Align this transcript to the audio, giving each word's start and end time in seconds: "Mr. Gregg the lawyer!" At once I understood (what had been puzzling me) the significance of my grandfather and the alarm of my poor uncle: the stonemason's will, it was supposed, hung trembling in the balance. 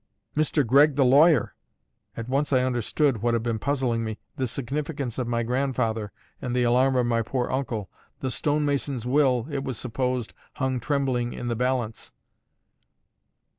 "Mr. 0.35 0.65
Gregg 0.65 0.95
the 0.95 1.05
lawyer!" 1.05 1.53
At 2.17 2.27
once 2.27 2.51
I 2.51 2.63
understood 2.63 3.21
(what 3.21 3.35
had 3.35 3.43
been 3.43 3.59
puzzling 3.59 4.03
me) 4.03 4.17
the 4.35 4.47
significance 4.47 5.19
of 5.19 5.27
my 5.27 5.43
grandfather 5.43 6.11
and 6.41 6.55
the 6.55 6.63
alarm 6.63 6.95
of 6.95 7.05
my 7.05 7.21
poor 7.21 7.51
uncle: 7.51 7.87
the 8.19 8.31
stonemason's 8.31 9.05
will, 9.05 9.45
it 9.51 9.63
was 9.63 9.77
supposed, 9.77 10.33
hung 10.53 10.79
trembling 10.79 11.33
in 11.33 11.49
the 11.49 11.55
balance. 11.55 12.11